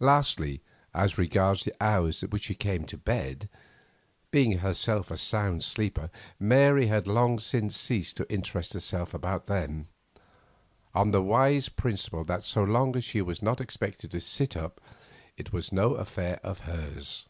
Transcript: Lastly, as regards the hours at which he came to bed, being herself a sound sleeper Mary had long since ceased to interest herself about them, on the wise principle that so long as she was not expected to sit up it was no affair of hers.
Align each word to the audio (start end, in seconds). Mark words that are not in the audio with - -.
Lastly, 0.00 0.60
as 0.92 1.18
regards 1.18 1.62
the 1.62 1.72
hours 1.80 2.24
at 2.24 2.32
which 2.32 2.46
he 2.48 2.54
came 2.56 2.84
to 2.86 2.98
bed, 2.98 3.48
being 4.32 4.58
herself 4.58 5.08
a 5.08 5.16
sound 5.16 5.62
sleeper 5.62 6.10
Mary 6.40 6.88
had 6.88 7.06
long 7.06 7.38
since 7.38 7.76
ceased 7.76 8.16
to 8.16 8.28
interest 8.28 8.72
herself 8.72 9.14
about 9.14 9.46
them, 9.46 9.86
on 10.94 11.12
the 11.12 11.22
wise 11.22 11.68
principle 11.68 12.24
that 12.24 12.42
so 12.42 12.64
long 12.64 12.96
as 12.96 13.04
she 13.04 13.22
was 13.22 13.40
not 13.40 13.60
expected 13.60 14.10
to 14.10 14.20
sit 14.20 14.56
up 14.56 14.80
it 15.36 15.52
was 15.52 15.70
no 15.70 15.92
affair 15.94 16.40
of 16.42 16.62
hers. 16.66 17.26